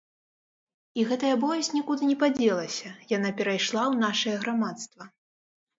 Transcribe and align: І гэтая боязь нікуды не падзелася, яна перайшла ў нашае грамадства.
І 1.01 1.03
гэтая 1.09 1.33
боязь 1.43 1.69
нікуды 1.77 2.03
не 2.13 2.17
падзелася, 2.25 2.89
яна 3.17 3.29
перайшла 3.39 3.83
ў 3.91 3.95
нашае 4.07 4.37
грамадства. 4.45 5.03